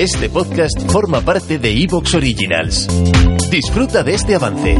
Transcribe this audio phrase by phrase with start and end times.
[0.00, 2.88] Este podcast forma parte de Evox Originals.
[3.50, 4.78] Disfruta de este avance.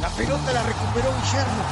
[0.00, 1.63] La pelota la recuperó Guillermo,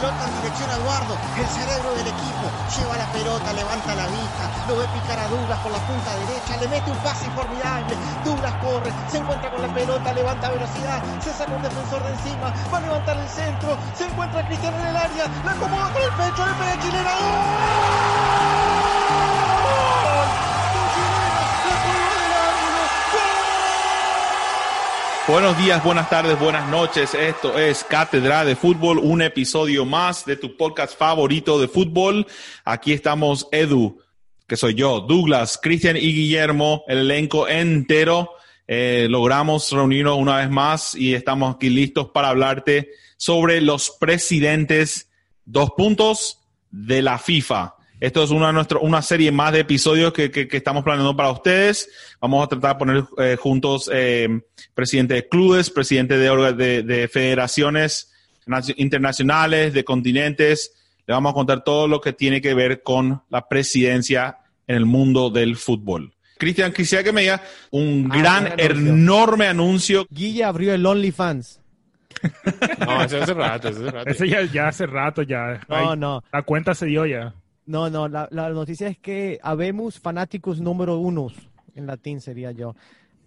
[0.00, 2.46] pelota en dirección a Eduardo, el cerebro del equipo.
[2.72, 6.56] Lleva la pelota, levanta la vista, lo ve picar a Douglas por la punta derecha,
[6.56, 7.94] le mete un pase formidable.
[8.24, 12.52] Douglas corre, se encuentra con la pelota, levanta velocidad, se saca un defensor de encima,
[12.72, 16.12] va a levantar el centro, se encuentra Cristiano en el área, la acomoda con el
[16.16, 17.12] pecho, le pega Chilena.
[17.20, 18.39] ¡Gol!
[25.30, 27.14] Buenos días, buenas tardes, buenas noches.
[27.14, 32.26] Esto es Cátedra de Fútbol, un episodio más de tu podcast favorito de fútbol.
[32.64, 34.02] Aquí estamos Edu,
[34.48, 38.32] que soy yo, Douglas, Cristian y Guillermo, el elenco entero.
[38.66, 45.08] Eh, logramos reunirnos una vez más y estamos aquí listos para hablarte sobre los presidentes,
[45.44, 46.40] dos puntos
[46.72, 47.76] de la FIFA.
[48.00, 51.30] Esto es una, nuestro, una serie más de episodios que, que, que estamos planeando para
[51.30, 51.88] ustedes.
[52.20, 54.40] Vamos a tratar de poner eh, juntos eh,
[54.74, 58.10] presidente de clubes, presidente de, orga- de, de federaciones
[58.46, 60.72] nacio- internacionales, de continentes.
[61.06, 64.86] Le vamos a contar todo lo que tiene que ver con la presidencia en el
[64.86, 66.14] mundo del fútbol.
[66.38, 68.70] Cristian, quisiera que me diga un Ah, gran, anuncio.
[68.70, 70.06] enorme anuncio.
[70.10, 71.60] Guille abrió el OnlyFans.
[72.86, 74.10] No, ese hace rato, ese hace rato.
[74.10, 75.60] Ese ya, ya hace rato ya.
[75.68, 77.34] No, Ay, no, La cuenta se dio ya.
[77.70, 78.08] No, no.
[78.08, 81.28] La, la noticia es que habemos fanáticos número uno.
[81.74, 82.74] En latín sería yo.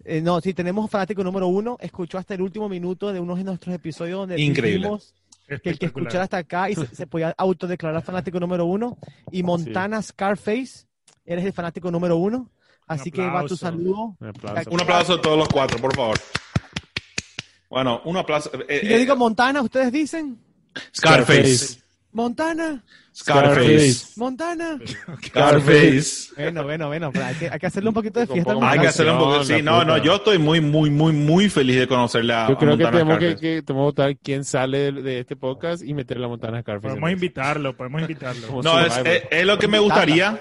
[0.06, 3.44] Eh, no, si tenemos fanático número uno, escuchó hasta el último minuto de uno de
[3.46, 4.80] nuestros episodios donde Increíble.
[4.80, 5.14] dijimos
[5.62, 8.98] que el que escuchara hasta acá y se, se podía autodeclarar fanático número uno.
[9.32, 10.88] Y Montana Scarface,
[11.26, 12.50] eres el fanático número uno.
[12.86, 14.18] Así que va tu saludo.
[14.20, 14.70] Un aplauso.
[14.72, 16.18] Un aplauso a todos los cuatro, por favor.
[17.70, 18.52] Bueno, un aplauso.
[18.68, 20.38] eh, Si yo eh, digo Montana, ¿ustedes dicen?
[20.96, 21.82] Scarface.
[22.14, 22.84] Montana,
[23.16, 24.14] Scarface.
[24.18, 24.80] Montana.
[25.26, 26.34] Scarface.
[26.36, 28.54] Bueno, bueno, bueno, pero hay que, hay que hacerle un poquito de fiesta.
[28.54, 29.38] Hay Hay que hacerlo un poco.
[29.38, 32.54] No, Sí, no, no, yo estoy muy, muy, muy, muy feliz de conocerle a, Yo
[32.54, 35.36] a creo que Montana tenemos que, que tenemos que votar quién sale de, de este
[35.36, 36.90] podcast y meter la Montana Scarface.
[36.90, 38.62] Podemos invitarlo, podemos invitarlo.
[38.64, 40.40] No, es, es- es lo que me gustaría.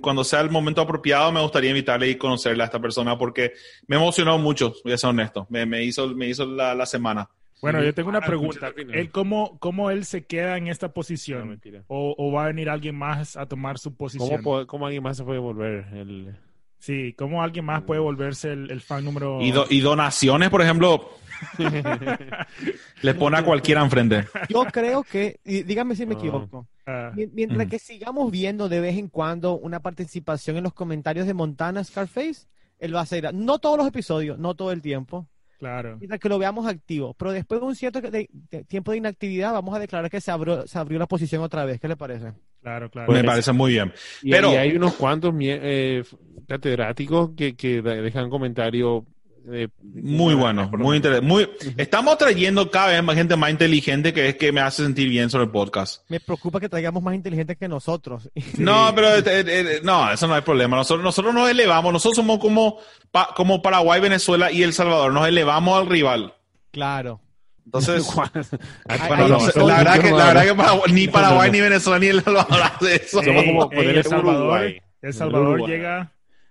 [0.00, 3.52] Cuando sea el momento apropiado, me gustaría invitarle y conocerle a esta persona porque
[3.86, 5.46] me emocionó mucho, voy a ser honesto.
[5.50, 7.28] Me, me hizo, me hizo la, la semana.
[7.62, 8.72] Bueno, yo tengo una Ah, pregunta.
[8.76, 11.48] ¿Él cómo, ¿Cómo él se queda en esta No, posición?
[11.48, 11.84] mentira.
[11.86, 14.42] o, o va a venir alguien más a tomar su ¿Cómo, posición?
[14.42, 15.86] po- ¿Cómo alguien más se puede volver?
[15.94, 16.36] El...
[16.78, 19.40] Sí, ¿cómo alguien más puede volverse el, el fan número...
[19.40, 21.08] Y, do- y donaciones, por ejemplo,
[23.02, 24.26] le pone a cualquiera enfrente.
[24.48, 26.18] Yo creo que, y dígame si me No.
[26.20, 27.70] equivoco, Ah, mi- mientras Ujú.
[27.70, 32.48] que sigamos viendo de vez en cuando una participación en los comentarios de Montana Scarface,
[32.80, 35.28] él va a ser, no todos los episodios, no todo el tiempo,
[35.62, 35.96] claro.
[35.98, 39.52] mientras que lo veamos activo, pero después de un cierto de- de tiempo de inactividad,
[39.52, 41.80] vamos a declarar que se abrió, se abrió la posición otra vez.
[41.80, 42.32] ¿Qué le parece?
[42.60, 43.06] Claro, claro.
[43.06, 43.92] Pues, me parece muy bien.
[44.22, 46.02] Y, Pero- y hay unos cuantos eh,
[46.48, 49.04] catedráticos que, que de- dejan comentarios
[49.50, 51.26] eh, Muy bueno, muy interesante.
[51.26, 55.08] Muy, estamos trayendo cada vez más gente más inteligente que es que me hace sentir
[55.08, 56.02] bien sobre el podcast.
[56.08, 58.28] Me preocupa que traigamos más inteligentes que nosotros.
[58.58, 60.76] No, pero eh, eh, eh, no, eso no hay problema.
[60.76, 62.78] Nosotros, nosotros nos elevamos, nosotros somos como,
[63.10, 66.34] pa- como Paraguay, Venezuela y El Salvador, nos elevamos al rival.
[66.70, 67.20] Claro.
[67.64, 68.04] Entonces,
[69.08, 70.34] bueno, no, la verdad que, no la hago.
[70.34, 73.22] verdad que Paraguay- ni Paraguay, ni Venezuela, ni El Salvador hace eso.
[73.22, 74.78] Somos como Ey, poner El Salvador, Uruguay.
[75.00, 75.72] El Salvador Uruguay.
[75.72, 76.06] llega a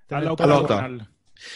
[0.09, 1.07] la A la octagonal.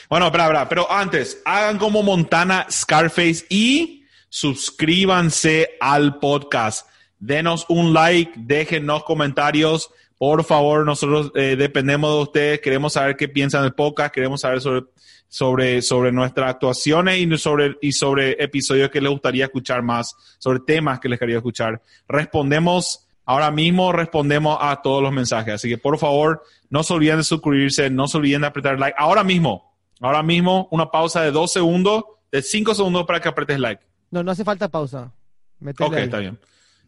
[0.10, 6.88] Bueno, espera, pero antes, hagan como Montana Scarface y suscríbanse al podcast.
[7.20, 9.90] Denos un like, déjennos comentarios.
[10.18, 12.62] Por favor, nosotros eh, dependemos de ustedes.
[12.62, 14.86] Queremos saber qué piensan del podcast, queremos saber sobre,
[15.28, 20.60] sobre, sobre nuestras actuaciones y sobre, y sobre episodios que les gustaría escuchar más, sobre
[20.60, 21.82] temas que les quería escuchar.
[22.08, 25.56] Respondemos ahora mismo, respondemos a todos los mensajes.
[25.56, 28.96] Así que por favor, no se olviden de suscribirse, no se olviden de apretar like.
[28.98, 33.60] Ahora mismo, ahora mismo, una pausa de dos segundos, de cinco segundos para que apretes
[33.60, 33.84] like.
[34.12, 35.12] No, no hace falta pausa.
[35.60, 36.04] Métele Ok, ahí.
[36.04, 36.40] está bien.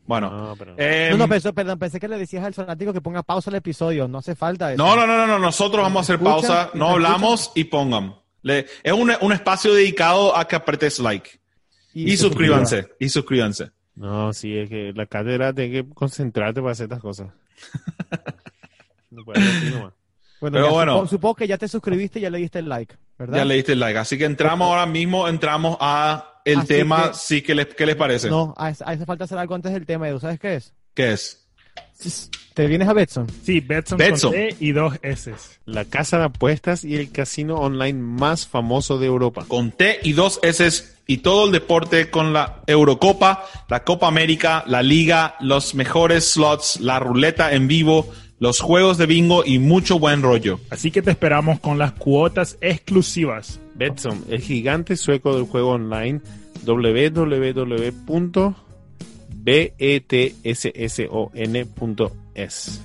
[0.05, 0.29] Bueno.
[0.29, 0.75] No, pero-
[1.11, 4.07] No, no, pensé, perdón, pensé que le decías al fanático que ponga pausa al episodio.
[4.07, 4.81] No hace falta eso.
[4.81, 6.33] No, no, no, no, no, nosotros vamos a hacer ¿Escuchan?
[6.33, 8.15] pausa, no ¿Me hablamos y pongan.
[8.41, 11.29] Le- es un, un espacio dedicado a que apretes like.
[11.93, 13.71] Y, suscríbanse, y suscríbanse.
[13.95, 17.29] No, sí, es que la cátedra tiene que concentrarte para hacer estas cosas.
[19.09, 19.93] No puedes así nomás.
[20.39, 20.93] Bueno, Pero ya bueno.
[20.99, 23.37] supo- supongo que ya te suscribiste y ya le diste el like, ¿verdad?
[23.37, 23.97] Ya le diste el like.
[23.99, 27.09] Así que entramos ahora mismo, entramos a el Así tema.
[27.09, 28.29] que- sí, ¿qué les, qué les parece?
[28.29, 30.19] No, hace falta hacer algo antes del tema, Edu.
[30.19, 30.73] ¿Sabes qué es?
[30.93, 31.43] ¿Qué es?
[32.53, 33.27] ¿Te vienes a Betson?
[33.43, 34.31] Sí, Betson, Betson.
[34.31, 35.33] con T y dos S.
[35.65, 39.45] La casa de apuestas y el casino online más famoso de Europa.
[39.47, 44.63] Con T y dos S y todo el deporte con la Eurocopa, la Copa América,
[44.67, 49.97] la Liga, los mejores slots, la ruleta en vivo, los juegos de bingo y mucho
[49.99, 50.59] buen rollo.
[50.69, 53.59] Así que te esperamos con las cuotas exclusivas.
[53.75, 56.21] Betson, el gigante sueco del juego online,
[61.47, 62.81] www.betson.es.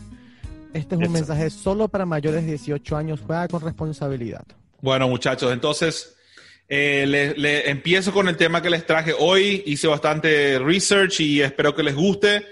[0.74, 1.12] Este es un Betson.
[1.12, 3.20] mensaje solo para mayores de 18 años.
[3.26, 4.44] Juega con responsabilidad.
[4.80, 6.14] Bueno, muchachos, entonces
[6.68, 9.62] eh, le, le- empiezo con el tema que les traje hoy.
[9.66, 12.42] Hice bastante research y espero que les guste,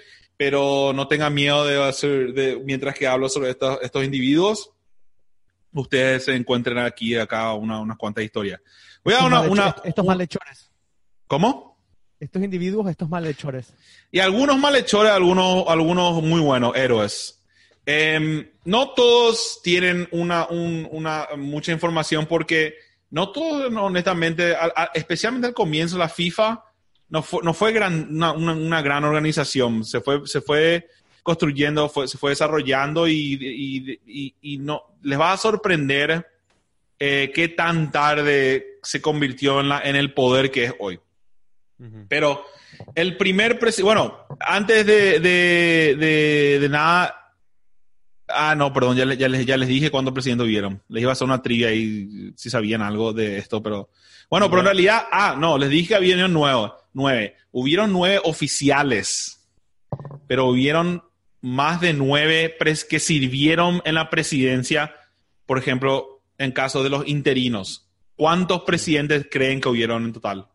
[0.41, 4.71] pero no tengan miedo de hacer, de, mientras que hablo sobre estos, estos individuos,
[5.71, 8.59] ustedes se encuentren aquí, acá, una- unas cuantas historias.
[9.05, 10.71] Voy a una, una- est- estos malhechores.
[11.27, 11.79] ¿Cómo?
[12.19, 13.75] Estos individuos, estos malhechores.
[14.11, 17.39] Y algunos malhechores, algunos, algunos muy buenos, héroes.
[17.85, 22.77] Em, no todos tienen una, un- una mucha información porque
[23.11, 26.65] no todos, honestamente, al- al- especialmente al comienzo la FIFA
[27.11, 29.85] no fue, no fue gran, una, gran organización.
[29.85, 30.89] Se fue, se fue
[31.23, 36.27] construyendo, fue- se fue desarrollando y, y- y- y no les va a sorprender
[36.99, 40.99] eh, qué tan tarde se convirtió en, la, en el poder que es hoy.
[42.09, 42.45] Pero
[42.95, 47.20] el primer presidente, bueno, antes de, de, de, de nada,
[48.33, 50.83] ah, no, perdón, ya, le- ya, les, ya les dije cuándo presidente vieron.
[50.89, 53.91] Les iba a hacer una trivia y si sabían algo de esto, pero
[54.29, 57.37] bueno, pero en realidad, ah, no, les dije que habían nueve, nueve.
[57.53, 59.49] Hubieron nueve oficiales,
[60.27, 61.03] pero hubieron
[61.41, 64.95] más de nueve pres- que sirvieron en la presidencia,
[65.47, 67.87] por ejemplo, en caso de los interinos.
[68.17, 70.47] ¿Cuántos presidentes creen que hubieron en total?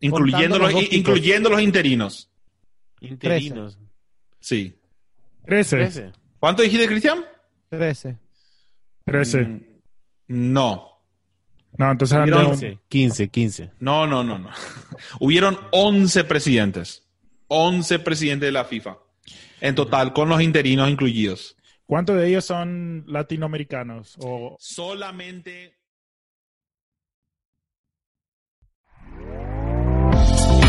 [0.00, 2.30] Incluyendo los incluyendo los interinos.
[3.00, 3.78] Interinos.
[4.40, 4.74] Sí.
[5.46, 5.76] 13.
[5.76, 6.12] Trece.
[6.38, 7.24] ¿Cuánto dijiste, Cristian?
[7.70, 8.16] 13.
[9.04, 9.42] 13.
[9.44, 9.60] Mm,
[10.28, 10.92] No.
[11.78, 13.70] No, entonces eran Hubieron de un- 15, 15, 15.
[13.80, 14.48] No, no, no, no.
[15.20, 17.02] Hubieron 11 presidentes.
[17.48, 18.98] 11 presidentes de la FIFA.
[19.60, 21.56] En total, con los interinos incluidos.
[21.84, 24.16] ¿Cuántos de ellos son latinoamericanos?
[24.20, 25.75] O Solamente